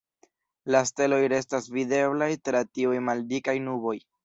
La 0.75 0.79
steloj 0.91 1.19
restas 1.35 1.69
videblaj 1.77 2.31
tra 2.49 2.65
tiuj 2.73 3.05
maldikaj 3.11 3.59
nuboj. 3.71 3.97